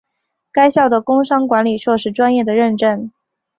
[0.51, 3.11] 该校的工商管理硕士专业的认证。